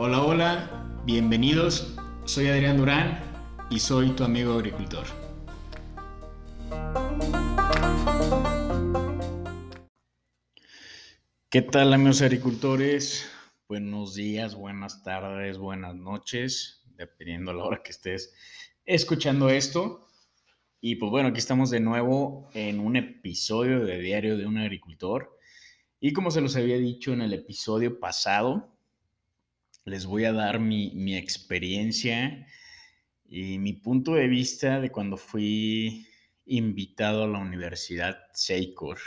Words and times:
Hola, 0.00 0.22
hola, 0.22 1.02
bienvenidos. 1.04 1.96
Soy 2.24 2.46
Adrián 2.46 2.76
Durán 2.76 3.18
y 3.68 3.80
soy 3.80 4.10
tu 4.10 4.22
amigo 4.22 4.52
agricultor. 4.52 5.04
¿Qué 11.50 11.62
tal 11.62 11.92
amigos 11.92 12.22
agricultores? 12.22 13.28
Buenos 13.68 14.14
días, 14.14 14.54
buenas 14.54 15.02
tardes, 15.02 15.58
buenas 15.58 15.96
noches, 15.96 16.84
dependiendo 16.94 17.50
de 17.50 17.58
la 17.58 17.64
hora 17.64 17.82
que 17.82 17.90
estés 17.90 18.32
escuchando 18.84 19.48
esto. 19.48 20.06
Y 20.80 20.94
pues 20.94 21.10
bueno, 21.10 21.30
aquí 21.30 21.40
estamos 21.40 21.70
de 21.70 21.80
nuevo 21.80 22.48
en 22.54 22.78
un 22.78 22.94
episodio 22.94 23.84
de 23.84 23.98
Diario 23.98 24.36
de 24.36 24.46
un 24.46 24.58
Agricultor. 24.58 25.36
Y 25.98 26.12
como 26.12 26.30
se 26.30 26.40
los 26.40 26.54
había 26.54 26.78
dicho 26.78 27.12
en 27.12 27.20
el 27.20 27.32
episodio 27.32 27.98
pasado, 27.98 28.77
les 29.88 30.06
voy 30.06 30.24
a 30.24 30.32
dar 30.32 30.60
mi, 30.60 31.16
experiencia 31.16 32.46
y 33.24 33.58
mi 33.58 33.72
punto 33.72 34.14
de 34.14 34.28
vista 34.28 34.80
de 34.80 34.90
cuando 34.90 35.16
fui 35.16 36.06
invitado 36.46 37.24
a 37.24 37.28
la 37.28 37.38
Universidad 37.38 38.18
Seicor. 38.32 38.98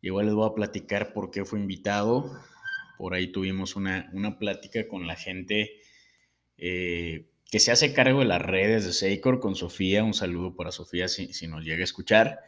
Igual 0.00 0.26
les 0.26 0.34
voy 0.34 0.48
a 0.48 0.54
platicar 0.54 1.12
por 1.12 1.30
qué 1.30 1.44
fui 1.44 1.60
invitado. 1.60 2.32
Por 2.98 3.14
ahí 3.14 3.28
tuvimos 3.28 3.76
una, 3.76 4.10
plática 4.38 4.88
con 4.88 5.06
la 5.06 5.16
gente 5.16 5.80
eh, 6.56 7.30
que 7.50 7.58
se 7.58 7.70
hace 7.70 7.92
cargo 7.92 8.20
de 8.20 8.26
las 8.26 8.42
redes 8.42 8.84
de 8.84 8.92
Seicor 8.92 9.40
con 9.40 9.54
Sofía. 9.54 10.02
Un 10.04 10.14
saludo 10.14 10.56
para 10.56 10.72
Sofía 10.72 11.08
si, 11.08 11.32
si 11.32 11.46
nos 11.46 11.64
llega 11.64 11.82
a 11.82 11.84
escuchar. 11.84 12.40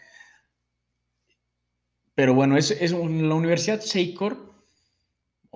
Pero 2.15 2.35
bueno, 2.35 2.57
es, 2.57 2.71
es 2.71 2.93
la 2.93 2.99
Universidad 2.99 3.81
Seicor 3.81 4.54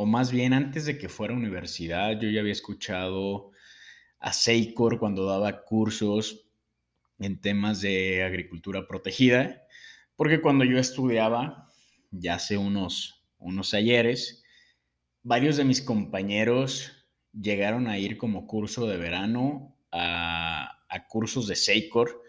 o 0.01 0.07
más 0.07 0.31
bien 0.31 0.53
antes 0.53 0.87
de 0.87 0.97
que 0.97 1.09
fuera 1.09 1.35
universidad, 1.35 2.21
yo 2.21 2.31
ya 2.31 2.39
había 2.39 2.53
escuchado 2.53 3.51
a 4.21 4.33
Seicor 4.33 5.01
cuando 5.01 5.27
daba 5.27 5.65
cursos 5.65 6.49
en 7.19 7.41
temas 7.41 7.81
de 7.81 8.23
agricultura 8.23 8.87
protegida, 8.87 9.61
porque 10.15 10.41
cuando 10.41 10.65
yo 10.65 10.79
estudiaba, 10.79 11.67
ya 12.13 12.35
hace 12.37 12.57
unos, 12.57 13.27
unos 13.39 13.75
ayeres, 13.75 14.45
varios 15.25 15.57
de 15.57 15.65
mis 15.65 15.83
compañeros 15.83 16.93
llegaron 17.33 17.89
a 17.89 17.99
ir 17.99 18.19
como 18.19 18.47
curso 18.47 18.87
de 18.87 18.99
verano 18.99 19.77
a, 19.91 20.79
a 20.89 21.07
cursos 21.09 21.49
de 21.49 21.57
Seicor 21.57 22.23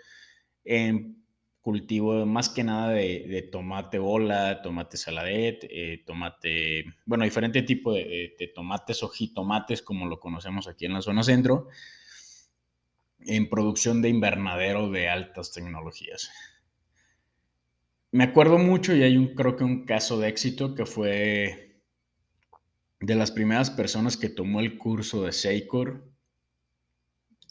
en 0.63 1.19
cultivo 1.61 2.25
más 2.25 2.49
que 2.49 2.63
nada 2.63 2.89
de, 2.91 3.49
tomate 3.52 3.99
bola, 3.99 4.61
tomate 4.61 4.97
saladet, 4.97 5.66
eh, 5.69 6.03
tomate, 6.05 6.85
bueno, 7.05 7.25
diferente 7.25 7.61
tipo 7.63 7.93
de, 7.93 8.51
tomates 8.55 9.03
o 9.03 9.09
jitomates 9.09 9.81
como 9.81 10.07
lo 10.07 10.19
conocemos 10.19 10.67
aquí 10.67 10.85
en 10.85 10.93
la 10.93 11.01
zona 11.01 11.23
centro, 11.23 11.67
en 13.19 13.49
producción 13.49 14.01
de 14.01 14.09
invernadero 14.09 14.89
de 14.89 15.09
altas 15.09 15.51
tecnologías. 15.51 16.31
Me 18.11 18.23
acuerdo 18.23 18.57
mucho 18.57 18.95
y 18.95 19.03
hay 19.03 19.17
un, 19.17 19.35
creo 19.35 19.55
que 19.55 19.63
un 19.63 19.85
caso 19.85 20.19
de 20.19 20.29
éxito 20.29 20.73
que 20.73 20.85
fue 20.85 21.83
de 22.99 23.16
las 23.16 23.31
primeras 23.31 23.69
personas 23.69 24.17
que 24.17 24.29
tomó 24.29 24.59
el 24.61 24.77
curso 24.77 25.23
de 25.23 25.31
Seicor 25.31 26.09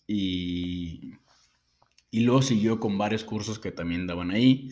y 0.06 1.12
y 2.10 2.20
luego 2.20 2.42
siguió 2.42 2.80
con 2.80 2.96
varios 2.98 3.24
cursos 3.24 3.58
que 3.58 3.72
también 3.72 4.06
daban 4.06 4.30
ahí. 4.30 4.70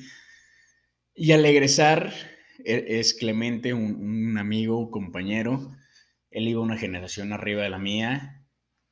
Y 1.15 1.33
al 1.33 1.45
egresar, 1.45 2.12
e, 2.65 2.98
es 2.98 3.15
Clemente, 3.15 3.75
un, 3.75 4.39
amigo, 4.39 4.78
un 4.78 4.91
compañero. 4.91 5.73
Él 6.31 6.48
iba 6.48 6.61
una 6.61 6.78
generación 6.78 7.33
arriba 7.33 7.62
de 7.62 7.70
la 7.70 7.78
mía. 7.78 8.45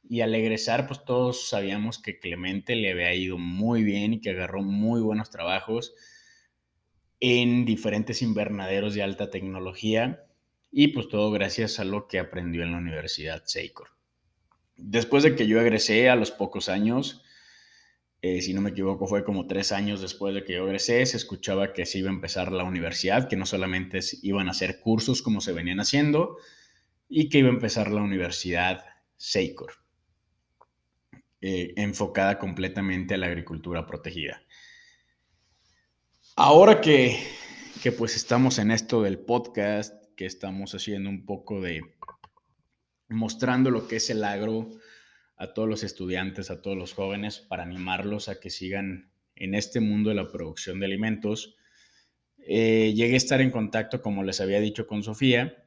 Y 0.07 0.21
al 0.21 0.35
egresar, 0.35 0.87
pues 0.87 1.05
todos 1.05 1.49
sabíamos 1.49 1.99
que 1.99 2.19
Clemente 2.19 2.77
le 2.77 2.93
había 2.93 3.15
ido 3.15 3.39
muy 3.39 3.83
bien 3.83 4.15
y 4.15 4.21
que 4.21 4.31
agarró 4.31 4.63
muy 4.63 5.01
buenos 5.01 5.31
trabajos 5.31 5.95
en 7.21 7.65
diferentes 7.65 8.21
invernaderos 8.21 8.95
de 8.95 9.03
alta 9.03 9.31
tecnología. 9.31 10.27
Y 10.71 10.89
pues 10.89 11.09
todo 11.09 11.31
gracias 11.31 11.79
a 11.79 11.85
lo 11.85 12.09
que 12.09 12.19
aprendió 12.19 12.63
en 12.63 12.73
la 12.73 12.79
Universidad 12.79 13.45
Seicor. 13.47 13.89
Después 14.77 15.23
de 15.23 15.37
que 15.37 15.47
yo 15.47 15.61
egresé 15.61 16.11
a 16.11 16.17
los 16.17 16.33
pocos 16.33 16.69
años, 16.69 17.23
eh, 18.27 18.41
si 18.41 18.55
no 18.55 18.63
me 18.63 18.71
equivoco, 18.71 19.07
fue 19.07 19.23
como 19.23 19.47
tres 19.47 19.71
años 19.71 20.01
después 20.01 20.35
de 20.35 20.45
que 20.45 20.55
yo 20.55 20.65
egresé, 20.65 21.05
se 21.05 21.19
escuchaba 21.19 21.75
que 21.75 21.85
se 21.85 21.99
iba 21.99 22.09
a 22.09 22.15
empezar 22.15 22.53
la 22.53 22.65
universidad, 22.65 23.29
que 23.29 23.37
no 23.37 23.45
solamente 23.45 24.01
iban 24.23 24.49
a 24.49 24.53
hacer 24.53 24.81
cursos 24.81 25.21
como 25.21 25.43
se 25.43 25.53
venían 25.53 25.79
haciendo, 25.79 26.39
y 27.07 27.29
que 27.29 27.41
iba 27.41 27.49
a 27.49 27.53
empezar 27.53 27.91
la 27.91 28.01
universidad 28.01 28.83
Seicor, 29.19 29.75
eh, 31.43 31.75
enfocada 31.77 32.39
completamente 32.39 33.13
a 33.13 33.19
la 33.19 33.27
agricultura 33.27 33.85
protegida. 33.85 34.41
Ahora 36.35 36.81
que, 36.81 37.23
que 37.83 37.93
pues 37.93 38.17
estamos 38.17 38.59
en 38.59 38.71
esto 38.71 39.03
del 39.03 39.19
podcast, 39.19 40.03
que 40.17 40.25
estamos 40.25 40.75
haciendo 40.75 41.11
un 41.11 41.27
poco 41.27 41.61
de 41.61 41.83
mostrando 43.11 43.71
lo 43.71 43.87
que 43.87 43.97
es 43.97 44.09
el 44.09 44.25
agro, 44.25 44.71
a 45.37 45.53
todos 45.53 45.69
los 45.69 45.83
estudiantes, 45.83 46.51
a 46.51 46.63
todos 46.63 46.77
los 46.77 46.93
jóvenes, 46.93 47.39
para 47.39 47.63
animarlos 47.63 48.29
a 48.29 48.41
que 48.41 48.51
sigan 48.51 49.11
en 49.37 49.55
este 49.55 49.81
mundo 49.81 50.11
de 50.11 50.17
la 50.17 50.29
producción 50.29 50.81
de 50.81 50.87
alimentos. 50.87 51.57
Eh, 52.39 52.93
llegué 52.95 53.15
a 53.15 53.17
estar 53.17 53.41
en 53.41 53.51
contacto, 53.51 54.01
como 54.01 54.23
les 54.23 54.41
había 54.41 54.61
dicho, 54.61 54.87
con 54.87 55.03
Sofía, 55.03 55.65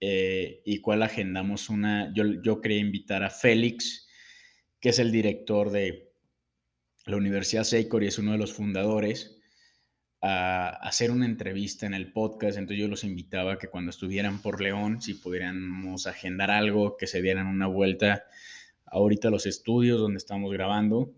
eh, 0.00 0.62
y 0.64 0.80
cual 0.80 1.02
agendamos 1.02 1.68
una, 1.68 2.12
yo, 2.14 2.24
yo 2.42 2.60
quería 2.60 2.78
invitar 2.78 3.22
a 3.22 3.30
Félix, 3.30 4.08
que 4.80 4.90
es 4.90 4.98
el 4.98 5.12
director 5.12 5.70
de 5.70 6.12
la 7.06 7.16
Universidad 7.16 7.64
Seicor 7.64 8.02
y 8.02 8.08
es 8.08 8.18
uno 8.18 8.32
de 8.32 8.38
los 8.38 8.52
fundadores, 8.52 9.38
a 10.20 10.70
hacer 10.70 11.10
una 11.10 11.26
entrevista 11.26 11.86
en 11.86 11.94
el 11.94 12.12
podcast. 12.12 12.58
Entonces 12.58 12.80
yo 12.80 12.88
los 12.88 13.04
invitaba 13.04 13.58
que 13.58 13.68
cuando 13.68 13.90
estuvieran 13.90 14.42
por 14.42 14.60
León, 14.60 15.00
si 15.00 15.14
pudiéramos 15.14 16.06
agendar 16.06 16.50
algo, 16.50 16.96
que 16.96 17.06
se 17.06 17.22
dieran 17.22 17.46
una 17.46 17.66
vuelta 17.66 18.24
ahorita 18.90 19.30
los 19.30 19.46
estudios 19.46 20.00
donde 20.00 20.18
estamos 20.18 20.52
grabando 20.52 21.14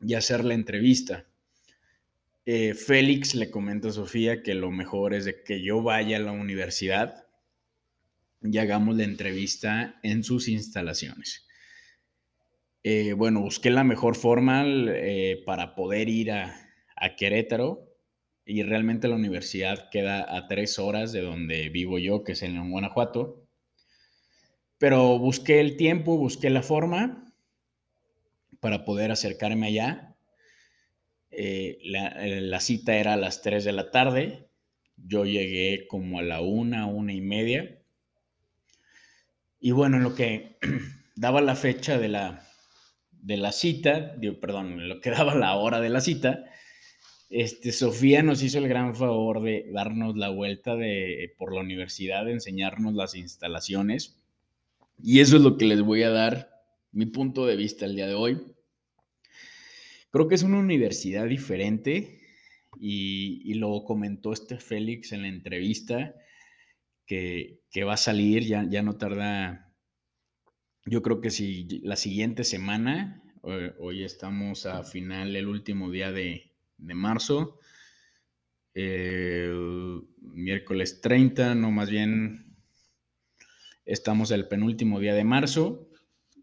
y 0.00 0.14
hacer 0.14 0.44
la 0.44 0.54
entrevista. 0.54 1.26
Eh, 2.44 2.74
Félix 2.74 3.34
le 3.34 3.50
comenta 3.50 3.88
a 3.88 3.92
Sofía 3.92 4.42
que 4.42 4.54
lo 4.54 4.70
mejor 4.70 5.14
es 5.14 5.24
de 5.24 5.42
que 5.44 5.62
yo 5.62 5.82
vaya 5.82 6.16
a 6.16 6.20
la 6.20 6.32
universidad 6.32 7.26
y 8.42 8.58
hagamos 8.58 8.96
la 8.96 9.04
entrevista 9.04 10.00
en 10.02 10.24
sus 10.24 10.48
instalaciones. 10.48 11.46
Eh, 12.82 13.12
bueno, 13.12 13.40
busqué 13.40 13.70
la 13.70 13.84
mejor 13.84 14.16
forma 14.16 14.64
eh, 14.66 15.40
para 15.46 15.76
poder 15.76 16.08
ir 16.08 16.32
a, 16.32 16.52
a 16.96 17.14
Querétaro 17.14 17.92
y 18.44 18.64
realmente 18.64 19.06
la 19.06 19.14
universidad 19.14 19.88
queda 19.90 20.36
a 20.36 20.48
tres 20.48 20.80
horas 20.80 21.12
de 21.12 21.20
donde 21.20 21.68
vivo 21.68 21.98
yo, 21.98 22.24
que 22.24 22.32
es 22.32 22.42
en 22.42 22.70
Guanajuato. 22.70 23.41
Pero 24.82 25.16
busqué 25.16 25.60
el 25.60 25.76
tiempo, 25.76 26.16
busqué 26.16 26.50
la 26.50 26.60
forma 26.60 27.32
para 28.58 28.84
poder 28.84 29.12
acercarme 29.12 29.68
allá. 29.68 30.16
Eh, 31.30 31.78
eh, 31.84 32.40
la, 32.40 32.58
cita 32.58 32.96
era 32.96 33.12
a 33.12 33.16
las 33.16 33.42
3 33.42 33.62
de 33.62 33.70
la 33.70 33.92
tarde. 33.92 34.48
Yo 34.96 35.24
llegué 35.24 35.86
como 35.86 36.18
a 36.18 36.22
la 36.24 36.40
una, 36.40 36.86
una 36.86 37.12
y 37.12 37.20
media. 37.20 37.80
Y 39.60 39.70
bueno, 39.70 39.98
en 39.98 40.02
lo 40.02 40.16
que 40.16 40.58
daba 41.14 41.40
la 41.42 41.54
fecha 41.54 41.96
de 41.96 42.08
la, 42.08 42.44
de 43.12 43.36
la 43.36 43.52
cita, 43.52 44.16
perdón, 44.40 44.88
lo 44.88 45.00
que 45.00 45.10
daba 45.12 45.36
la 45.36 45.54
hora 45.54 45.78
de 45.78 45.90
la 45.90 46.00
cita, 46.00 46.44
este, 47.30 47.70
Sofía 47.70 48.24
nos 48.24 48.42
hizo 48.42 48.58
el 48.58 48.66
gran 48.66 48.96
favor 48.96 49.42
de 49.42 49.64
darnos 49.72 50.16
la 50.16 50.30
vuelta 50.30 50.74
de, 50.74 51.32
por 51.38 51.54
la 51.54 51.60
universidad, 51.60 52.24
de 52.24 52.32
enseñarnos 52.32 52.94
las 52.94 53.14
instalaciones 53.14 54.18
y 55.02 55.20
eso 55.20 55.36
es 55.36 55.42
lo 55.42 55.56
que 55.56 55.66
les 55.66 55.82
voy 55.82 56.04
a 56.04 56.10
dar 56.10 56.52
mi 56.92 57.06
punto 57.06 57.46
de 57.46 57.56
vista 57.56 57.86
el 57.86 57.96
día 57.96 58.06
de 58.06 58.14
hoy. 58.14 58.40
Creo 60.10 60.28
que 60.28 60.36
es 60.36 60.42
una 60.42 60.58
universidad 60.58 61.26
diferente 61.26 62.20
y, 62.78 63.54
lo 63.54 63.84
comentó 63.84 64.32
este 64.32 64.58
Félix 64.58 65.12
en 65.12 65.22
la 65.22 65.28
entrevista 65.28 66.14
que, 67.06 67.60
va 67.86 67.94
a 67.94 67.98
salir, 67.98 68.44
ya, 68.44 68.66
ya 68.68 68.82
no 68.82 68.96
tarda, 68.96 69.72
yo 70.86 71.02
creo 71.02 71.20
que 71.20 71.30
si 71.30 71.80
la 71.82 71.96
siguiente 71.96 72.44
semana, 72.44 73.22
hoy 73.42 74.04
estamos 74.04 74.66
a 74.66 74.84
final, 74.84 75.34
el 75.34 75.48
último 75.48 75.90
día 75.90 76.12
de, 76.12 76.52
marzo, 76.78 77.58
miércoles 78.74 81.00
30, 81.00 81.54
no 81.54 81.70
más 81.70 81.90
bien 81.90 82.51
Estamos 83.84 84.30
el 84.30 84.48
penúltimo 84.48 85.00
día 85.00 85.14
de 85.14 85.24
marzo 85.24 85.88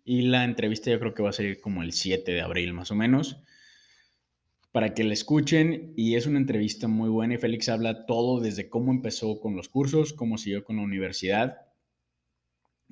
y 0.04 0.24
la 0.24 0.44
entrevista 0.44 0.92
yo 0.92 1.00
creo 1.00 1.14
que 1.14 1.24
va 1.24 1.30
a 1.30 1.34
salir 1.34 1.62
como 1.62 1.84
el 1.84 1.94
7 1.94 2.32
de 2.32 2.42
abril 2.42 2.74
más 2.74 2.92
o 2.92 2.96
menos 2.96 3.44
para 4.72 4.94
que 4.94 5.04
la 5.04 5.14
escuchen 5.14 5.94
y 5.96 6.16
es 6.16 6.26
una 6.28 6.40
entrevista 6.40 6.88
muy 6.88 7.10
buena 7.10 7.36
y 7.36 7.38
Félix 7.38 7.70
habla 7.70 8.06
todo 8.06 8.40
desde 8.40 8.70
cómo 8.70 8.92
empezó 8.92 9.40
con 9.40 9.56
los 9.56 9.70
cursos, 9.70 10.14
cómo 10.14 10.38
siguió 10.38 10.64
con 10.64 10.78
la 10.78 10.84
universidad 10.84 11.58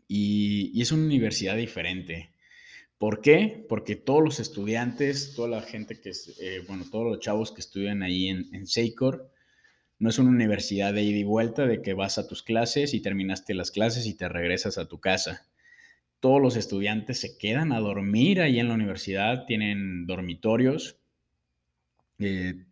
y, 0.07 0.81
es 0.81 0.91
una 0.91 1.05
universidad 1.05 1.57
diferente. 1.57 2.31
¿Por 2.97 3.21
qué? 3.21 3.65
Porque 3.69 3.95
todos 3.95 4.23
los 4.23 4.39
estudiantes, 4.39 5.33
toda 5.35 5.49
la 5.49 5.61
gente 5.61 5.99
que, 5.99 6.09
es, 6.09 6.39
eh, 6.41 6.63
bueno, 6.67 6.85
todos 6.89 7.05
los 7.05 7.19
chavos 7.19 7.51
que 7.51 7.61
estudian 7.61 8.01
ahí 8.01 8.27
en, 8.27 8.53
en 8.55 8.65
no 9.99 10.09
es 10.09 10.19
una 10.19 10.29
universidad 10.29 10.93
de 10.93 11.03
ida 11.03 11.17
y 11.17 11.23
vuelta, 11.23 11.65
de 11.65 11.81
que 11.81 11.93
vas 11.93 12.17
a 12.17 12.27
tus 12.27 12.43
clases 12.43 12.93
y 12.93 13.01
terminaste 13.01 13.53
las 13.53 13.71
clases 13.71 14.05
y 14.05 14.15
te 14.15 14.29
regresas 14.29 14.77
a 14.77 14.87
tu 14.87 14.99
casa. 14.99 15.47
Todos 16.19 16.41
los 16.41 16.55
estudiantes 16.55 17.19
se 17.19 17.37
quedan 17.37 17.71
a 17.71 17.79
dormir 17.79 18.41
ahí 18.41 18.59
en 18.59 18.67
la 18.67 18.75
universidad, 18.75 19.45
tienen 19.45 20.05
dormitorios, 20.05 20.99
eh, 22.19 22.65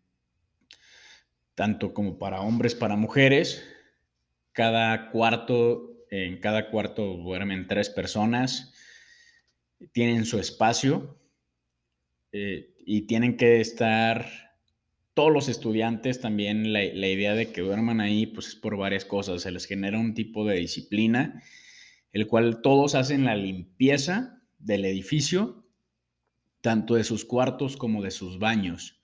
tanto 1.55 1.93
como 1.93 2.17
para 2.19 2.41
hombres, 2.41 2.75
para 2.75 2.95
mujeres. 2.95 3.63
Cada 4.51 5.09
cuarto, 5.09 6.05
en 6.11 6.39
cada 6.39 6.69
cuarto 6.69 7.17
duermen 7.17 7.67
tres 7.67 7.89
personas, 7.89 8.73
tienen 9.91 10.25
su 10.25 10.39
espacio 10.39 11.19
eh, 12.31 12.73
y 12.85 13.03
tienen 13.03 13.37
que 13.37 13.61
estar 13.61 14.44
todos 15.15 15.31
los 15.31 15.47
estudiantes 15.47 16.19
también 16.19 16.73
la, 16.73 16.83
idea 16.83 17.35
de 17.35 17.51
que 17.51 17.61
duerman 17.61 18.01
ahí 18.01 18.27
pues 18.27 18.49
es 18.49 18.55
por 18.55 18.77
varias 18.77 19.05
cosas, 19.05 19.41
se 19.41 19.51
les 19.51 19.65
genera 19.65 19.97
un 19.97 20.13
tipo 20.13 20.45
de 20.45 20.57
disciplina, 20.57 21.41
el 22.11 22.27
cual 22.27 22.61
todos 22.61 22.95
hacen 22.95 23.23
la 23.23 23.35
limpieza 23.35 24.43
del 24.59 24.83
edificio, 24.83 25.65
tanto 26.59 26.95
de 26.95 27.05
sus 27.05 27.23
cuartos 27.23 27.77
como 27.77 28.03
de 28.03 28.11
sus 28.11 28.39
baños. 28.39 28.99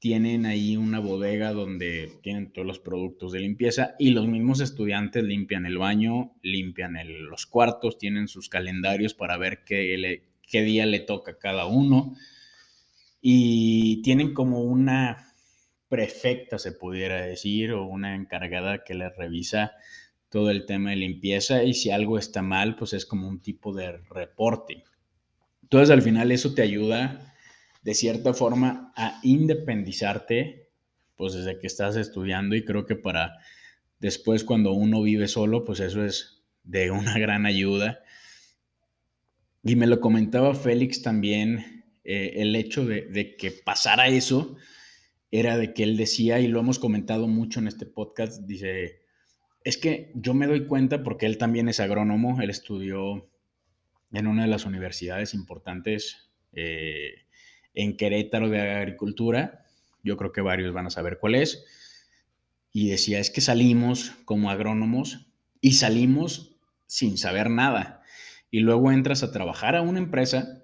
Tienen 0.00 0.46
ahí 0.46 0.76
una 0.76 0.98
bodega 0.98 1.52
donde 1.52 2.10
tienen 2.22 2.52
todos 2.52 2.66
los 2.66 2.80
productos 2.80 3.30
de 3.30 3.40
limpieza 3.40 3.94
y 4.00 4.10
los 4.10 4.26
mismos 4.26 4.60
estudiantes 4.60 5.22
limpian 5.22 5.64
el 5.64 5.78
baño, 5.78 6.32
limpian 6.42 6.96
los 7.28 7.46
cuartos, 7.46 7.98
tienen 7.98 8.26
sus 8.26 8.48
calendarios 8.48 9.14
para 9.14 9.36
ver 9.36 9.62
qué, 9.64 10.24
qué 10.42 10.62
día 10.62 10.86
le 10.86 11.00
toca 11.00 11.32
a 11.32 11.38
cada 11.38 11.66
uno 11.66 12.16
y 13.20 14.02
tienen 14.02 14.34
como 14.34 14.60
una 14.62 15.34
prefecta, 15.88 16.58
se 16.58 16.72
pudiera 16.72 17.20
decir, 17.22 17.72
o 17.72 17.84
una 17.84 18.14
encargada 18.14 18.84
que 18.84 18.94
les 18.94 19.14
revisa 19.16 19.72
todo 20.28 20.50
el 20.50 20.64
tema 20.64 20.90
de 20.90 20.96
limpieza 20.96 21.64
y 21.64 21.74
si 21.74 21.90
algo 21.90 22.16
está 22.16 22.40
mal, 22.40 22.76
pues 22.76 22.92
es 22.92 23.04
como 23.04 23.28
un 23.28 23.40
tipo 23.40 23.74
de 23.74 23.98
reporte. 24.08 24.84
Entonces 25.62 25.90
al 25.90 26.02
final 26.02 26.30
eso 26.32 26.54
te 26.54 26.62
ayuda 26.62 27.34
de 27.82 27.94
cierta 27.94 28.32
forma 28.32 28.92
a 28.96 29.18
independizarte, 29.22 30.68
pues 31.16 31.34
desde 31.34 31.58
que 31.58 31.66
estás 31.66 31.96
estudiando 31.96 32.54
y 32.54 32.64
creo 32.64 32.86
que 32.86 32.96
para 32.96 33.38
después 33.98 34.44
cuando 34.44 34.72
uno 34.72 35.02
vive 35.02 35.28
solo, 35.28 35.64
pues 35.64 35.80
eso 35.80 36.04
es 36.04 36.42
de 36.62 36.90
una 36.90 37.18
gran 37.18 37.46
ayuda. 37.46 38.00
Y 39.62 39.76
me 39.76 39.88
lo 39.88 40.00
comentaba 40.00 40.54
Félix 40.54 41.02
también 41.02 41.79
eh, 42.04 42.34
el 42.36 42.56
hecho 42.56 42.84
de, 42.84 43.36
que 43.36 43.50
pasara 43.50 44.08
eso 44.08 44.56
era 45.30 45.56
de 45.56 45.72
que 45.74 45.82
él 45.82 45.96
decía, 45.96 46.40
y 46.40 46.48
lo 46.48 46.60
hemos 46.60 46.78
comentado 46.78 47.28
mucho 47.28 47.60
en 47.60 47.68
este 47.68 47.86
podcast, 47.86 48.42
dice, 48.46 49.02
es 49.62 49.76
que 49.76 50.10
yo 50.14 50.34
me 50.34 50.46
doy 50.46 50.66
cuenta 50.66 51.02
porque 51.02 51.26
él 51.26 51.38
también 51.38 51.68
es 51.68 51.78
agrónomo, 51.78 52.40
él 52.40 52.50
estudió 52.50 53.30
en 54.12 54.26
una 54.26 54.42
de 54.42 54.48
las 54.48 54.64
universidades 54.64 55.34
importantes 55.34 56.30
eh, 56.52 57.26
en 57.74 57.96
Querétaro 57.96 58.48
de 58.48 58.60
Agricultura, 58.60 59.66
yo 60.02 60.16
creo 60.16 60.32
que 60.32 60.40
varios 60.40 60.72
van 60.72 60.86
a 60.86 60.90
saber 60.90 61.18
cuál 61.20 61.36
es, 61.36 61.64
y 62.72 62.88
decía, 62.88 63.20
es 63.20 63.30
que 63.30 63.40
salimos 63.40 64.12
como 64.24 64.50
agrónomos 64.50 65.28
y 65.60 65.72
salimos 65.72 66.56
sin 66.86 67.18
saber 67.18 67.50
nada, 67.50 68.02
y 68.50 68.60
luego 68.60 68.90
entras 68.90 69.22
a 69.22 69.30
trabajar 69.30 69.76
a 69.76 69.82
una 69.82 70.00
empresa 70.00 70.59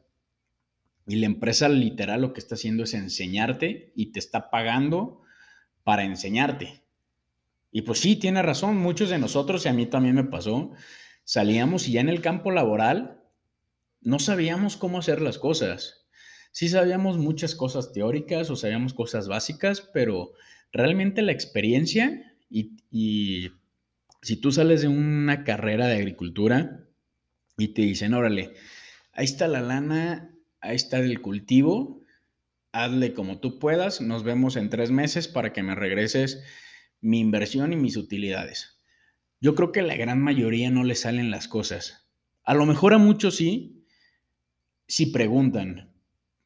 y 1.07 1.17
la 1.17 1.27
empresa 1.27 1.69
literal 1.69 2.23
lo 2.23 2.33
que 2.33 2.41
está 2.41 2.57
haciendo 2.57 2.83
es 2.83 2.95
enseñarte 2.95 3.93
y 3.95 4.07
te 4.13 4.19
está 4.19 4.51
pagando 4.51 5.23
para 5.85 6.05
enseñarte. 6.05 6.83
Y 7.71 7.83
pues 7.83 8.01
sí, 8.01 8.17
tiene 8.17 8.43
razón, 8.43 8.77
muchos 8.77 9.11
de 9.11 9.19
nosotros, 9.19 9.65
y 9.65 9.69
a 9.69 9.73
mí 9.73 9.87
también 9.87 10.17
me 10.17 10.25
pasó, 10.25 10.73
salíamos 11.25 11.89
y 11.89 11.93
ya 11.93 12.01
en 12.01 12.09
el 12.09 12.21
campo 12.21 12.51
laboral 12.51 13.23
no 14.01 14.19
sabíamos 14.19 14.77
cómo 14.77 14.99
hacer 14.99 15.21
las 15.21 15.39
cosas. 15.39 16.07
Sí 16.53 16.69
sabíamos 16.69 17.19
muchas 17.19 17.55
cosas 17.55 17.93
teóricas 17.93 18.51
o 18.51 18.57
sabíamos 18.57 18.95
cosas 18.95 19.29
básicas, 19.29 19.81
pero 19.93 20.33
realmente 20.73 21.23
la 21.23 21.33
experiencia 21.33 22.35
y, 22.49 22.77
y 22.91 23.51
si 24.23 24.37
tú 24.37 24.51
sales 24.53 24.83
de 24.83 24.89
una 24.89 25.45
carrera 25.45 25.87
de 25.87 25.97
agricultura 25.97 26.89
y 27.59 27.69
te 27.69 27.83
dicen, 27.83 28.15
órale, 28.15 28.55
ahí 29.13 29.25
está 29.25 29.49
la 29.49 29.61
lana, 29.61 30.36
ahí 30.67 30.77
está 30.77 30.99
el 30.99 31.21
cultivo, 31.21 32.03
hazle 32.73 33.15
como 33.15 33.41
tú 33.41 33.59
puedas, 33.59 34.01
nos 34.01 34.23
vemos 34.23 34.57
en 34.57 34.69
tres 34.69 34.91
meses 34.91 35.29
para 35.29 35.53
que 35.53 35.63
me 35.63 35.75
regreses 35.75 36.43
mi 37.01 37.21
inversión 37.21 37.73
y 37.73 37.77
mis 37.77 37.97
utilidades. 37.97 38.81
Yo 39.41 39.55
creo 39.55 39.73
que 39.73 39.83
la 39.83 39.97
gran 39.97 40.21
mayoría 40.21 40.71
no 40.71 40.85
le 40.85 40.95
salen 40.95 41.31
las 41.31 41.49
cosas. 41.49 42.09
A 42.43 42.55
lo 42.55 42.67
mejor 42.67 42.95
a 42.95 42.99
muchos 42.99 43.37
sí, 43.37 43.85
si 44.89 45.07
preguntan, 45.07 45.93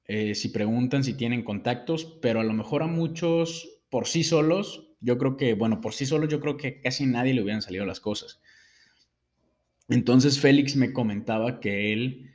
eh, 0.04 0.34
si 0.34 0.48
preguntan 0.48 1.04
si 1.04 1.14
tienen 1.14 1.42
contactos, 1.42 2.18
pero 2.20 2.40
a 2.40 2.44
lo 2.44 2.52
mejor 2.52 2.82
a 2.82 2.86
muchos 2.86 3.82
por 3.90 4.06
sí 4.06 4.24
solos, 4.24 4.94
yo 5.00 5.18
creo 5.18 5.36
que, 5.36 5.54
bueno, 5.54 5.80
por 5.80 5.94
sí 5.94 6.06
solos 6.06 6.28
yo 6.30 6.40
creo 6.40 6.56
que 6.56 6.80
casi 6.80 7.06
nadie 7.06 7.34
le 7.34 7.42
hubieran 7.42 7.62
salido 7.62 7.86
las 7.86 8.00
cosas. 8.00 8.40
Entonces 9.88 10.38
Félix 10.38 10.76
me 10.76 10.92
comentaba 10.92 11.58
que 11.58 11.92
él 11.92 12.30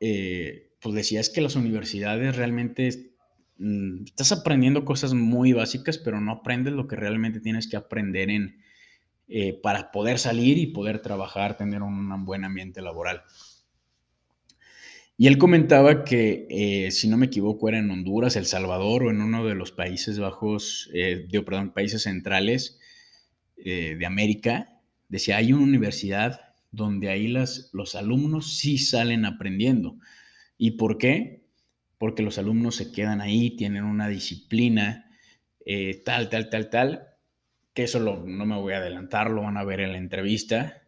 eh, 0.00 0.67
pues 0.80 0.94
decías 0.94 1.30
que 1.30 1.40
las 1.40 1.56
universidades 1.56 2.36
realmente 2.36 3.12
mm, 3.58 4.04
estás 4.04 4.32
aprendiendo 4.32 4.84
cosas 4.84 5.14
muy 5.14 5.52
básicas, 5.52 5.98
pero 5.98 6.20
no 6.20 6.32
aprendes 6.32 6.74
lo 6.74 6.86
que 6.86 6.96
realmente 6.96 7.40
tienes 7.40 7.68
que 7.68 7.76
aprender 7.76 8.30
en, 8.30 8.62
eh, 9.28 9.58
para 9.62 9.90
poder 9.90 10.18
salir 10.18 10.58
y 10.58 10.68
poder 10.68 11.00
trabajar, 11.00 11.56
tener 11.56 11.82
un, 11.82 12.24
buen 12.24 12.44
ambiente 12.44 12.80
laboral. 12.80 13.22
Y 15.16 15.26
él 15.26 15.36
comentaba 15.36 16.04
que, 16.04 16.46
eh, 16.48 16.90
si 16.92 17.08
no 17.08 17.16
me 17.16 17.26
equivoco, 17.26 17.68
era 17.68 17.78
en 17.78 17.90
Honduras, 17.90 18.36
El 18.36 18.46
Salvador 18.46 19.02
o 19.02 19.10
en 19.10 19.20
uno 19.20 19.44
de 19.44 19.56
los 19.56 19.72
Países 19.72 20.20
Bajos, 20.20 20.88
eh, 20.94 21.26
de, 21.28 21.42
países 21.74 22.02
centrales 22.02 22.78
de 23.56 24.06
América, 24.06 24.80
decía, 25.08 25.38
hay 25.38 25.52
una 25.52 25.64
universidad 25.64 26.40
donde 26.70 27.08
ahí 27.08 27.26
las, 27.26 27.70
los 27.72 27.96
alumnos 27.96 28.56
sí 28.56 28.78
salen 28.78 29.24
aprendiendo. 29.24 29.96
¿Y 30.58 30.72
por 30.72 30.98
qué? 30.98 31.46
Porque 31.96 32.22
los 32.22 32.36
alumnos 32.36 32.76
se 32.76 32.92
quedan 32.92 33.20
ahí, 33.20 33.52
tienen 33.56 33.84
una 33.84 34.08
disciplina, 34.08 35.10
eh, 35.64 36.02
tal, 36.04 36.28
tal, 36.28 36.50
tal, 36.50 36.68
tal, 36.68 37.08
que 37.72 37.84
eso 37.84 38.00
no 38.00 38.46
me 38.46 38.56
voy 38.56 38.74
a 38.74 38.78
adelantar, 38.78 39.30
lo 39.30 39.42
van 39.42 39.56
a 39.56 39.64
ver 39.64 39.80
en 39.80 39.92
la 39.92 39.98
entrevista. 39.98 40.82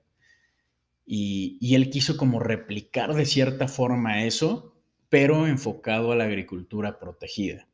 Y, 1.06 1.56
y 1.60 1.74
él 1.76 1.88
quiso 1.90 2.16
como 2.16 2.40
replicar 2.40 3.14
de 3.14 3.24
cierta 3.24 3.68
forma 3.68 4.24
eso, 4.24 4.76
pero 5.08 5.46
enfocado 5.46 6.12
a 6.12 6.16
la 6.16 6.24
agricultura 6.24 6.98
protegida. 6.98 7.68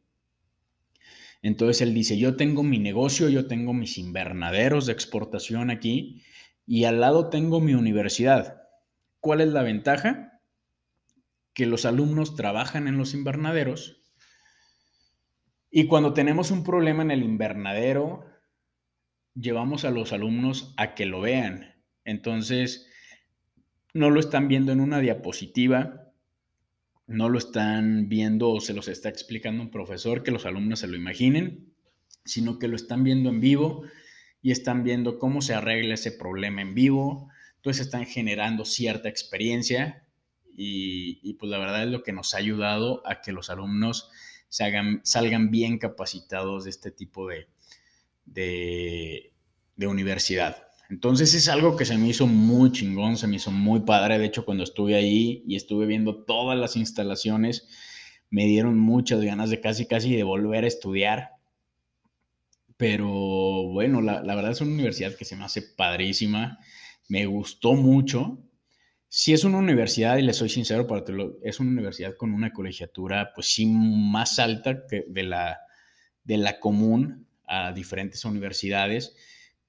Entonces 1.43 1.81
él 1.83 1.95
dice, 1.95 2.19
yo 2.19 2.37
tengo 2.37 2.63
mi 2.63 2.79
negocio, 2.79 3.29
yo 3.29 3.47
tengo 3.47 3.73
mis 3.73 3.99
invernaderos 3.99 4.87
de 4.87 4.93
exportación 4.93 5.71
aquí 5.71 6.23
y 6.67 6.85
al 6.85 7.01
lado 7.01 7.31
tengo 7.31 7.61
mi 7.61 7.75
universidad. 7.75 8.63
¿Cuál 9.21 9.41
es 9.43 9.49
la 9.49 9.63
ventaja? 9.63 10.36
Que 11.57 11.65
los 11.67 11.87
alumnos 11.87 12.37
trabajan 12.37 12.87
en 12.87 12.99
los 12.99 13.15
invernaderos 13.15 14.03
y 15.79 15.87
cuando 15.87 16.13
tenemos 16.13 16.51
un 16.51 16.65
problema 16.65 17.03
en 17.03 17.11
el 17.11 17.23
invernadero, 17.23 18.25
llevamos 19.35 19.85
a 19.85 19.91
los 19.91 20.13
alumnos 20.13 20.75
a 20.77 20.95
que 20.95 21.07
lo 21.07 21.21
vean. 21.21 21.75
Entonces, 22.05 22.89
no 23.93 24.11
lo 24.11 24.21
están 24.21 24.49
viendo 24.49 24.73
en 24.73 24.81
una 24.81 25.01
diapositiva, 25.01 26.13
no 27.07 27.29
lo 27.29 27.39
están 27.39 28.09
viendo 28.09 28.51
o 28.51 28.61
se 28.61 28.73
los 28.73 28.89
está 28.89 29.09
explicando 29.09 29.63
un 29.63 29.71
profesor 29.71 30.23
que 30.23 30.31
los 30.31 30.47
alumnos 30.47 30.81
se 30.81 30.89
lo 30.89 30.97
imaginen, 30.97 31.75
sino 32.25 32.59
que 32.59 32.69
lo 32.69 32.77
están 32.77 33.05
viendo 33.05 33.29
en 33.31 33.41
vivo 33.41 33.83
y 34.41 34.51
están 34.51 34.85
viendo 34.85 35.19
cómo 35.19 35.43
se 35.43 35.55
arregla 35.55 35.95
ese 35.95 36.13
problema 36.13 36.63
en 36.63 36.75
vivo. 36.75 37.29
Entonces 37.57 37.87
están 37.87 38.07
generando 38.07 38.65
cierta 38.65 39.09
experiencia 39.09 40.06
y, 40.57 41.35
pues 41.35 41.51
la 41.51 41.59
verdad 41.59 41.85
es 41.85 41.91
lo 41.91 42.03
que 42.03 42.13
nos 42.13 42.35
ha 42.35 42.39
ayudado 42.39 43.03
a 43.07 43.21
que 43.21 43.33
los 43.33 43.51
alumnos 43.51 44.09
se 44.49 44.65
hagan, 44.65 45.01
salgan 45.05 45.51
bien 45.51 45.79
capacitados 45.79 46.65
de 46.65 46.71
este 46.71 46.91
tipo 46.91 47.29
de, 47.29 47.49
de, 48.25 49.35
de 49.77 49.87
universidad. 49.87 50.69
Entonces 50.89 51.35
es 51.35 51.49
algo 51.49 51.77
que 51.77 51.85
se 51.85 51.99
me 51.99 52.09
hizo 52.09 52.27
muy 52.27 52.73
chingón, 52.73 53.17
se 53.19 53.27
me 53.27 53.37
hizo 53.37 53.51
muy 53.51 53.81
padre. 53.81 54.19
De 54.19 54.27
hecho, 54.27 54.45
cuando 54.45 54.65
estuve 54.65 54.95
ahí 54.95 55.43
y 55.47 55.57
estuve 55.57 55.85
viendo 55.85 56.25
todas 56.25 56.59
las 56.59 56.77
instalaciones, 56.77 57.69
me 58.31 58.47
dieron 58.47 58.79
muchas 58.79 59.21
ganas 59.21 59.51
de 59.51 59.61
casi, 59.61 59.87
casi 59.87 60.15
de 60.15 60.23
volver 60.23 60.65
a 60.65 60.69
estudiar. 60.69 61.33
Pero 62.77 63.09
bueno, 63.09 64.01
la, 64.01 64.23
la 64.23 64.35
verdad 64.35 64.53
es 64.53 64.61
una 64.61 64.73
universidad 64.73 65.15
que 65.17 65.25
se 65.25 65.37
me 65.37 65.45
hace 65.45 65.63
padrísima, 65.63 66.59
me 67.09 67.27
gustó 67.27 67.75
mucho 67.75 68.46
si 69.19 69.33
es 69.33 69.45
una 69.45 69.57
universidad, 69.57 70.19
y 70.19 70.23
le 70.23 70.35
soy 70.35 70.51
sincero, 70.51 70.87
para 70.87 71.03
es 71.43 71.59
una 71.59 71.71
universidad 71.71 72.17
con 72.19 72.35
una 72.35 72.53
colegiatura, 72.53 73.33
pues 73.35 73.47
sí, 73.47 73.65
más 73.65 74.39
alta 74.39 74.87
que 74.87 75.07
de 75.09 75.23
la, 75.23 75.61
de 76.23 76.37
la 76.37 76.61
común 76.61 77.27
a 77.47 77.73
diferentes 77.73 78.27
universidades, 78.27 79.17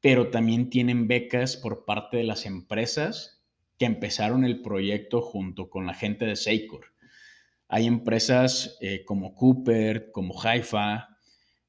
pero 0.01 0.32
también 0.32 0.70
tienen 0.70 1.08
becas 1.08 1.56
por 1.56 1.86
parte 1.86 2.18
de 2.18 2.25
las 2.25 2.46
empresas 2.46 3.42
que 3.77 3.86
empezaron 3.86 4.44
el 4.44 4.62
proyecto 4.62 5.22
junto 5.22 5.70
con 5.70 5.86
la 5.86 5.94
gente 5.94 6.25
de 6.25 6.36
Seicor. 6.36 6.88
Hay 7.70 7.86
empresas 7.86 8.77
eh, 8.82 9.06
como 9.06 9.34
Cooper, 9.34 10.12
como 10.12 10.38
Haifa, 10.44 11.08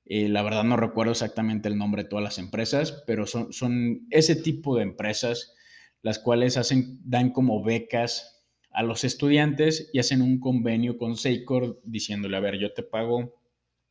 eh, 0.04 0.28
la 0.28 0.42
verdad 0.42 0.64
no 0.64 0.76
recuerdo 0.76 1.12
exactamente 1.12 1.68
el 1.68 1.78
nombre 1.78 2.02
de 2.02 2.08
todas 2.08 2.24
las 2.24 2.38
empresas, 2.38 3.04
pero 3.06 3.24
son, 3.24 3.52
son 3.52 4.08
ese 4.10 4.34
tipo 4.34 4.76
de 4.76 4.82
empresas 4.82 5.54
las 6.02 6.18
cuales 6.18 6.56
hacen, 6.56 7.00
dan 7.04 7.30
como 7.30 7.62
becas 7.62 8.44
a 8.70 8.82
los 8.82 9.04
estudiantes 9.04 9.90
y 9.92 9.98
hacen 9.98 10.22
un 10.22 10.38
convenio 10.38 10.98
con 10.98 11.16
Seicor 11.16 11.80
diciéndole, 11.84 12.36
a 12.36 12.40
ver, 12.40 12.58
yo 12.58 12.72
te 12.72 12.82
pago 12.82 13.34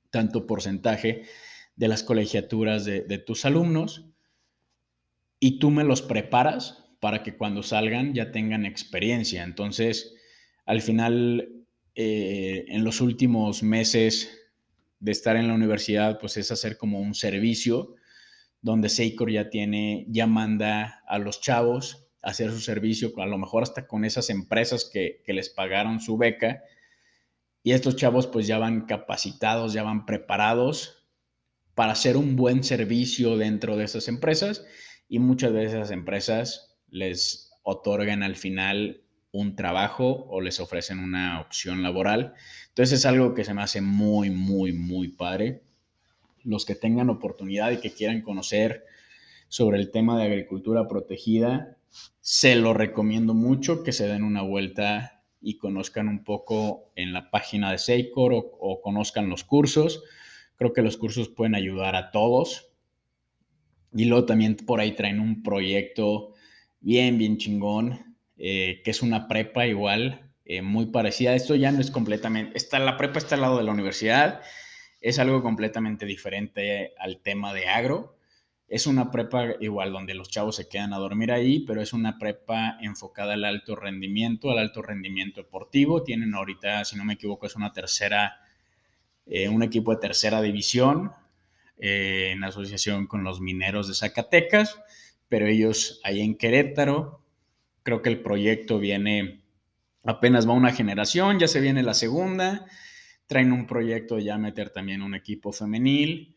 tanto 0.09 0.47
porcentaje 0.47 1.23
de 1.75 1.87
las 1.87 2.03
colegiaturas 2.03 2.85
de, 2.85 3.17
tus 3.19 3.45
alumnos 3.45 4.05
y 5.39 5.59
tú 5.59 5.69
me 5.69 5.83
los 5.83 6.01
preparas 6.01 6.85
para 6.99 7.21
que 7.21 7.37
cuando 7.37 7.61
salgan 7.61 8.13
ya 8.13 8.31
tengan 8.31 8.65
experiencia. 8.65 9.43
Entonces, 9.43 10.15
al 10.65 10.81
final, 10.81 11.65
eh, 11.95 12.65
en 12.69 12.83
los 12.83 13.01
últimos 13.01 13.61
meses 13.61 14.31
de 14.99 15.11
estar 15.11 15.35
en 15.35 15.47
la 15.47 15.53
universidad, 15.53 16.19
pues 16.19 16.37
es 16.37 16.51
hacer 16.51 16.77
como 16.77 16.99
un 16.99 17.13
servicio 17.13 17.95
donde 18.61 18.89
Seicor 18.89 19.31
ya 19.31 19.49
tiene, 19.49 20.05
ya 20.09 20.27
manda 20.27 21.03
a 21.07 21.19
los 21.19 21.41
chavos 21.41 22.07
a 22.21 22.31
hacer 22.31 22.51
su 22.51 22.59
servicio, 22.59 23.13
a 23.17 23.25
lo 23.25 23.37
mejor 23.37 23.63
hasta 23.63 23.87
con 23.87 24.05
esas 24.05 24.29
empresas 24.29 24.89
que, 24.91 25.21
que 25.25 25.33
les 25.33 25.49
pagaron 25.49 25.99
su 25.99 26.17
beca. 26.17 26.63
Y 27.63 27.73
estos 27.73 27.95
chavos 27.95 28.27
pues 28.27 28.47
ya 28.47 28.57
van 28.57 28.85
capacitados, 28.85 29.73
ya 29.73 29.83
van 29.83 30.05
preparados 30.05 31.07
para 31.75 31.91
hacer 31.91 32.17
un 32.17 32.35
buen 32.35 32.63
servicio 32.63 33.37
dentro 33.37 33.77
de 33.77 33.83
esas 33.85 34.07
empresas 34.07 34.65
y 35.07 35.19
muchas 35.19 35.53
de 35.53 35.65
esas 35.65 35.91
empresas 35.91 36.79
les 36.89 37.51
otorgan 37.63 38.23
al 38.23 38.35
final 38.35 39.03
un 39.31 39.55
trabajo 39.55 40.25
o 40.29 40.41
les 40.41 40.59
ofrecen 40.59 40.99
una 40.99 41.41
opción 41.41 41.83
laboral. 41.83 42.33
Entonces 42.69 42.99
es 42.99 43.05
algo 43.05 43.33
que 43.33 43.43
se 43.43 43.53
me 43.53 43.61
hace 43.61 43.81
muy, 43.81 44.29
muy, 44.31 44.73
muy 44.73 45.09
padre. 45.09 45.63
Los 46.43 46.65
que 46.65 46.75
tengan 46.75 47.09
oportunidad 47.09 47.71
y 47.71 47.79
que 47.79 47.91
quieran 47.91 48.21
conocer 48.21 48.85
sobre 49.47 49.77
el 49.77 49.91
tema 49.91 50.17
de 50.17 50.25
agricultura 50.25 50.87
protegida, 50.87 51.77
se 52.21 52.55
lo 52.55 52.73
recomiendo 52.73 53.33
mucho 53.33 53.83
que 53.83 53.91
se 53.91 54.07
den 54.07 54.23
una 54.23 54.41
vuelta 54.41 55.23
y 55.41 55.57
conozcan 55.57 56.07
un 56.07 56.23
poco 56.23 56.91
en 56.95 57.13
la 57.13 57.29
página 57.31 57.71
de 57.71 57.77
Seicor 57.77 58.33
o, 58.33 58.81
conozcan 58.81 59.29
los 59.29 59.43
cursos 59.43 60.03
Creo 60.57 60.73
que 60.73 60.81
los 60.81 60.97
cursos 60.97 61.29
pueden 61.29 61.55
ayudar 61.55 61.95
a 61.95 62.11
todos. 62.11 62.71
Y 63.93 64.05
luego 64.05 64.25
también 64.25 64.55
por 64.55 64.79
ahí 64.79 64.93
traen 64.93 65.19
un 65.19 65.43
proyecto 65.43 66.33
bien, 66.79 67.17
bien 67.17 67.37
chingón, 67.37 68.17
eh, 68.37 68.81
que 68.83 68.91
es 68.91 69.01
una 69.01 69.27
prepa 69.27 69.67
igual, 69.67 70.31
eh, 70.45 70.61
muy 70.61 70.87
parecida. 70.87 71.35
Esto 71.35 71.55
ya 71.55 71.71
no 71.71 71.79
es 71.79 71.91
completamente, 71.91 72.57
está, 72.57 72.79
la 72.79 72.97
prepa 72.97 73.19
está 73.19 73.35
al 73.35 73.41
lado 73.41 73.57
de 73.57 73.63
la 73.63 73.71
universidad, 73.71 74.41
es 75.07 75.19
algo 75.19 75.41
completamente 75.41 76.05
diferente 76.05 76.93
al 76.99 77.21
tema 77.21 77.53
de 77.53 77.67
agro. 77.67 78.17
Es 78.67 78.87
una 78.87 79.11
prepa 79.11 79.53
igual 79.61 79.93
donde 79.93 80.13
los 80.13 80.29
chavos 80.29 80.57
se 80.57 80.67
quedan 80.67 80.93
a 80.93 80.97
dormir 80.97 81.31
ahí, 81.31 81.61
pero 81.61 81.81
es 81.81 81.93
una 81.93 82.17
prepa 82.17 82.77
enfocada 82.81 83.35
al 83.35 83.45
alto 83.45 83.75
rendimiento, 83.75 84.51
al 84.51 84.59
alto 84.59 84.81
rendimiento 84.81 85.41
deportivo. 85.41 86.03
Tienen 86.03 86.33
ahorita, 86.33 86.83
si 86.83 86.97
no 86.97 87.05
me 87.05 87.13
equivoco, 87.13 87.45
es 87.45 87.55
una 87.55 87.71
tercera 87.71 88.41
eh, 89.29 89.49
un 89.49 89.61
equipo 89.61 89.93
de 89.93 89.99
tercera 89.99 90.41
división 90.41 91.11
eh, 91.77 92.31
en 92.31 92.43
asociación 92.45 93.07
con 93.07 93.25
los 93.25 93.41
mineros 93.41 93.89
de 93.89 93.93
Zacatecas, 93.93 94.79
pero 95.27 95.47
ellos 95.47 95.99
ahí 96.05 96.21
en 96.21 96.37
Querétaro, 96.37 97.21
creo 97.83 98.01
que 98.01 98.09
el 98.09 98.21
proyecto 98.21 98.79
viene, 98.79 99.41
apenas 100.03 100.47
va 100.47 100.53
una 100.53 100.71
generación, 100.71 101.39
ya 101.39 101.49
se 101.49 101.59
viene 101.59 101.83
la 101.83 101.93
segunda, 101.93 102.67
traen 103.27 103.51
un 103.51 103.67
proyecto 103.67 104.15
de 104.15 104.23
ya 104.23 104.37
meter 104.37 104.69
también 104.71 105.01
un 105.01 105.13
equipo 105.13 105.51
femenil 105.51 106.35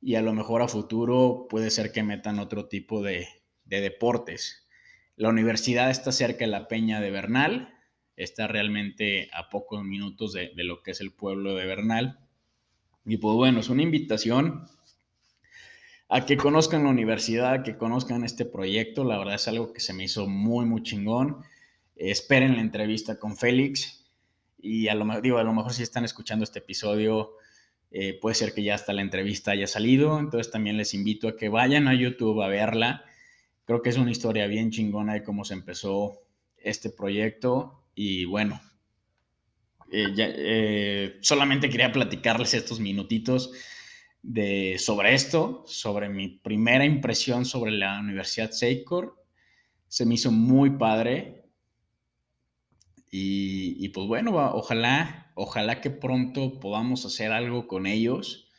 y 0.00 0.14
a 0.14 0.22
lo 0.22 0.34
mejor 0.34 0.62
a 0.62 0.68
futuro 0.68 1.46
puede 1.48 1.70
ser 1.70 1.90
que 1.90 2.02
metan 2.02 2.38
otro 2.38 2.68
tipo 2.68 3.02
de, 3.02 3.26
deportes. 3.64 4.68
La 5.16 5.30
universidad 5.30 5.90
está 5.90 6.12
cerca 6.12 6.44
de 6.44 6.50
la 6.50 6.68
Peña 6.68 7.00
de 7.00 7.10
Bernal, 7.10 7.74
está 8.16 8.46
realmente 8.46 9.28
a 9.32 9.48
pocos 9.48 9.82
minutos 9.82 10.34
de, 10.34 10.52
de, 10.54 10.64
lo 10.64 10.82
que 10.82 10.92
es 10.92 11.00
el 11.00 11.12
pueblo 11.12 11.54
de 11.54 11.66
Bernal. 11.66 12.20
Y 13.06 13.16
pues 13.16 13.34
bueno, 13.34 13.60
es 13.60 13.68
una 13.70 13.82
invitación 13.82 14.68
a 16.08 16.24
que 16.24 16.36
conozcan 16.36 16.84
la 16.84 16.90
universidad, 16.90 17.64
que 17.64 17.76
conozcan 17.76 18.24
este 18.24 18.44
proyecto. 18.44 19.04
La 19.04 19.18
verdad 19.18 19.34
es 19.34 19.48
algo 19.48 19.72
que 19.72 19.80
se 19.80 19.94
me 19.94 20.04
hizo 20.04 20.28
muy, 20.28 20.66
muy 20.66 20.82
chingón. 20.82 21.42
esperen 21.96 22.56
la 22.56 22.60
entrevista 22.60 23.18
con 23.18 23.36
Félix 23.36 24.05
y 24.58 24.88
a 24.88 24.94
lo, 24.94 25.20
digo, 25.20 25.38
a 25.38 25.44
lo 25.44 25.52
mejor 25.52 25.72
si 25.72 25.82
están 25.82 26.04
escuchando 26.04 26.44
este 26.44 26.60
episodio, 26.60 27.36
eh, 27.90 28.18
puede 28.20 28.34
ser 28.34 28.52
que 28.52 28.62
ya 28.62 28.74
hasta 28.74 28.92
la 28.92 29.02
entrevista 29.02 29.52
haya 29.52 29.66
salido. 29.66 30.18
Entonces 30.18 30.50
también 30.50 30.76
les 30.76 30.94
invito 30.94 31.28
a 31.28 31.36
que 31.36 31.48
vayan 31.48 31.88
a 31.88 31.94
YouTube 31.94 32.42
a 32.42 32.48
verla. 32.48 33.04
Creo 33.64 33.82
que 33.82 33.90
es 33.90 33.96
una 33.96 34.10
historia 34.10 34.46
bien 34.46 34.70
chingona 34.70 35.14
de 35.14 35.22
cómo 35.22 35.44
se 35.44 35.54
empezó 35.54 36.22
este 36.56 36.90
proyecto. 36.90 37.84
Y 37.94 38.24
bueno, 38.24 38.60
eh, 39.90 40.12
eh, 40.18 41.16
solamente 41.20 41.70
quería 41.70 41.92
platicarles 41.92 42.54
estos 42.54 42.80
minutitos 42.80 43.52
de, 44.22 44.76
sobre 44.78 45.14
esto, 45.14 45.64
sobre 45.66 46.08
mi 46.08 46.28
primera 46.28 46.84
impresión 46.84 47.44
sobre 47.44 47.70
la 47.70 48.00
Universidad 48.00 48.50
Seicor. 48.50 49.24
Se 49.88 50.04
me 50.04 50.14
hizo 50.14 50.32
muy 50.32 50.70
padre. 50.70 51.45
Y, 53.10 53.88
pues 53.90 54.06
bueno, 54.06 54.32
ojalá, 54.54 55.32
ojalá 55.34 55.80
que 55.80 55.90
pronto 55.90 56.60
podamos 56.60 57.06
hacer 57.06 57.32
algo 57.32 57.66
con 57.66 57.86
ellos, 57.86 58.50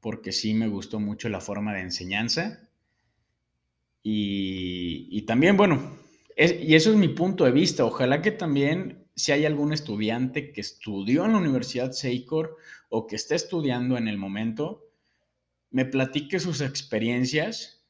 porque 0.00 0.32
sí 0.32 0.54
me 0.54 0.68
gustó 0.68 1.00
mucho 1.00 1.28
la 1.28 1.40
forma 1.40 1.74
de 1.74 1.80
enseñanza. 1.80 2.68
Y, 4.02 5.22
también, 5.22 5.56
bueno, 5.56 5.98
y 6.36 6.74
eso 6.74 6.90
es 6.90 6.96
mi 6.96 7.08
punto 7.08 7.44
de 7.44 7.52
vista. 7.52 7.84
Ojalá 7.84 8.22
que 8.22 8.30
también 8.30 9.04
si 9.16 9.32
hay 9.32 9.44
algún 9.44 9.72
estudiante 9.72 10.52
que 10.52 10.60
estudió 10.60 11.24
en 11.24 11.32
la 11.32 11.38
Universidad 11.38 11.92
Seicor 11.92 12.56
o 12.88 13.06
que 13.06 13.16
está 13.16 13.34
estudiando 13.34 13.96
en 13.96 14.08
el 14.08 14.18
momento, 14.18 14.90
me 15.70 15.84
platique 15.84 16.40
sus 16.40 16.60
experiencias 16.60 17.84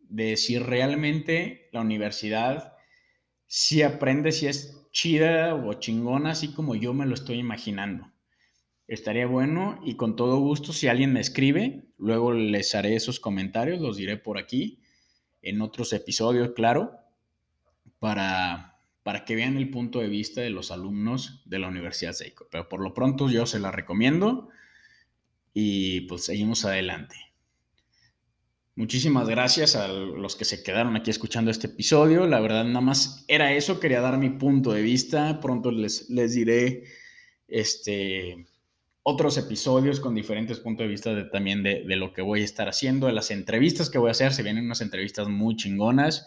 de 0.00 0.36
si 0.36 0.58
realmente 0.58 1.68
la 1.72 1.80
universidad, 1.80 2.74
si 3.52 3.82
aprende, 3.82 4.30
si 4.30 4.46
es 4.46 4.80
chida 4.92 5.56
o 5.56 5.74
chingona, 5.74 6.30
así 6.30 6.52
como 6.52 6.76
yo 6.76 6.94
me 6.94 7.04
lo 7.04 7.14
estoy 7.14 7.38
imaginando. 7.38 8.12
Estaría 8.86 9.26
bueno 9.26 9.80
y 9.84 9.96
con 9.96 10.14
todo 10.14 10.38
gusto, 10.38 10.72
si 10.72 10.86
alguien 10.86 11.12
me 11.12 11.18
escribe, 11.18 11.88
luego 11.98 12.32
les 12.32 12.76
haré 12.76 12.94
esos 12.94 13.18
comentarios, 13.18 13.80
los 13.80 13.96
diré 13.96 14.16
por 14.16 14.38
aquí, 14.38 14.78
en 15.42 15.62
otros 15.62 15.92
episodios, 15.92 16.52
claro, 16.54 16.92
para 17.98 18.70
para 19.02 19.24
que 19.24 19.34
vean 19.34 19.56
el 19.56 19.70
punto 19.70 19.98
de 19.98 20.08
vista 20.08 20.40
de 20.40 20.50
los 20.50 20.70
alumnos 20.70 21.42
de 21.44 21.58
la 21.58 21.66
Universidad 21.66 22.12
Seiko. 22.12 22.46
Pero 22.50 22.68
por 22.68 22.80
lo 22.80 22.94
pronto 22.94 23.28
yo 23.28 23.46
se 23.46 23.58
la 23.58 23.72
recomiendo 23.72 24.50
y 25.52 26.02
pues 26.02 26.26
seguimos 26.26 26.64
adelante. 26.64 27.16
Muchísimas 28.80 29.28
gracias 29.28 29.76
a 29.76 29.88
los 29.88 30.36
que 30.36 30.46
se 30.46 30.62
quedaron 30.62 30.96
aquí 30.96 31.10
escuchando 31.10 31.50
este 31.50 31.66
episodio. 31.66 32.26
La 32.26 32.40
verdad, 32.40 32.64
nada 32.64 32.80
más 32.80 33.26
era 33.28 33.52
eso, 33.52 33.78
quería 33.78 34.00
dar 34.00 34.16
mi 34.16 34.30
punto 34.30 34.72
de 34.72 34.80
vista. 34.80 35.38
Pronto 35.38 35.70
les, 35.70 36.08
les 36.08 36.32
diré 36.32 36.84
este, 37.46 38.46
otros 39.02 39.36
episodios 39.36 40.00
con 40.00 40.14
diferentes 40.14 40.60
puntos 40.60 40.84
de 40.84 40.88
vista 40.88 41.14
de, 41.14 41.24
también 41.24 41.62
de, 41.62 41.84
de 41.84 41.96
lo 41.96 42.14
que 42.14 42.22
voy 42.22 42.40
a 42.40 42.44
estar 42.44 42.70
haciendo, 42.70 43.06
de 43.06 43.12
las 43.12 43.30
entrevistas 43.30 43.90
que 43.90 43.98
voy 43.98 44.08
a 44.08 44.12
hacer. 44.12 44.32
Se 44.32 44.42
vienen 44.42 44.64
unas 44.64 44.80
entrevistas 44.80 45.28
muy 45.28 45.56
chingonas 45.56 46.26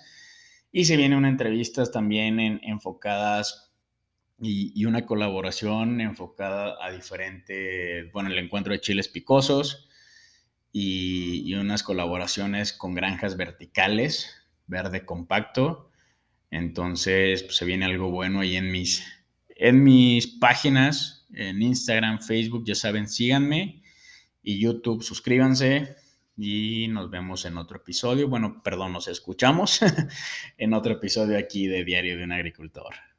y 0.71 0.85
se 0.85 0.95
viene 0.95 1.17
una 1.17 1.29
entrevistas 1.29 1.91
también 1.91 2.39
enfocadas 2.39 3.73
y, 4.39 4.85
una 4.85 5.07
colaboración 5.07 6.01
enfocada 6.01 6.75
a 6.79 6.91
diferentes, 6.91 8.11
bueno, 8.11 8.29
el 8.29 8.37
encuentro 8.37 8.73
de 8.73 8.79
chiles 8.79 9.07
picosos 9.07 9.89
y, 10.73 11.53
unas 11.53 11.83
colaboraciones 11.83 12.73
con 12.73 12.95
granjas 12.95 13.37
verticales, 13.37 14.35
verde 14.67 15.05
compacto. 15.05 15.91
Entonces, 16.49 17.43
pues, 17.43 17.55
se 17.55 17.65
viene 17.65 17.85
algo 17.85 18.09
bueno 18.09 18.41
ahí 18.41 18.57
en 18.57 18.71
mis, 18.71 19.05
en 19.49 19.83
mis 19.83 20.27
páginas, 20.27 21.27
en 21.33 21.61
Instagram, 21.61 22.19
Facebook, 22.19 22.65
ya 22.65 22.75
saben, 22.75 23.07
síganme 23.07 23.83
y 24.41 24.59
YouTube, 24.59 25.03
suscríbanse 25.03 25.95
y 26.35 26.87
nos 26.89 27.09
vemos 27.09 27.45
en 27.45 27.57
otro 27.57 27.77
episodio. 27.77 28.27
Bueno, 28.27 28.61
perdón, 28.63 28.93
nos 28.93 29.07
escuchamos 29.07 29.79
en 30.57 30.73
otro 30.73 30.93
episodio 30.93 31.37
aquí 31.37 31.67
de 31.67 31.85
Diario 31.85 32.17
de 32.17 32.23
un 32.23 32.31
Agricultor. 32.31 33.12